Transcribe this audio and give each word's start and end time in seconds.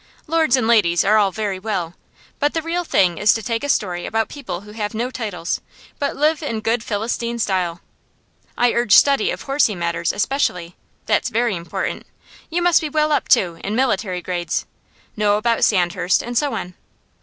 Lords 0.25 0.55
and 0.57 0.65
ladies 0.67 1.05
are 1.05 1.17
all 1.19 1.29
very 1.31 1.59
well, 1.59 1.93
but 2.39 2.55
the 2.55 2.63
real 2.63 2.83
thing 2.83 3.17
to 3.23 3.43
take 3.43 3.63
is 3.63 3.71
a 3.71 3.71
story 3.75 4.07
about 4.07 4.29
people 4.29 4.61
who 4.61 4.71
have 4.71 4.95
no 4.95 5.11
titles, 5.11 5.61
but 5.99 6.15
live 6.15 6.41
in 6.41 6.59
good 6.61 6.83
Philistine 6.83 7.37
style. 7.37 7.81
I 8.57 8.73
urge 8.73 8.93
study 8.93 9.29
of 9.29 9.43
horsey 9.43 9.75
matters 9.75 10.11
especially; 10.11 10.75
that's 11.05 11.29
very 11.29 11.55
important. 11.55 12.07
You 12.49 12.63
must 12.63 12.81
be 12.81 12.89
well 12.89 13.11
up, 13.11 13.29
too, 13.29 13.59
in 13.63 13.75
military 13.75 14.23
grades, 14.23 14.65
know 15.15 15.37
about 15.37 15.63
Sandhurst, 15.63 16.23
and 16.23 16.35
so 16.35 16.55
on. 16.55 16.73